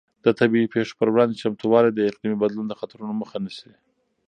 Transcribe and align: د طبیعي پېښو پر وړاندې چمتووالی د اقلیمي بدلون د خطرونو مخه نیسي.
د 0.25 0.27
طبیعي 0.39 0.67
پېښو 0.73 0.93
پر 0.99 1.07
وړاندې 1.13 1.39
چمتووالی 1.41 1.91
د 1.93 1.99
اقلیمي 2.09 2.37
بدلون 2.43 2.65
د 2.67 2.73
خطرونو 2.79 3.13
مخه 3.21 3.37
نیسي. 3.45 3.71